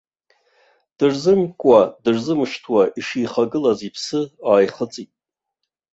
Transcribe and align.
Дырзымкуа-дырзымышьҭуа 0.97 2.81
ишихагылаз 2.99 3.79
иԥсы 3.87 4.21
ааихыҵит. 4.49 5.11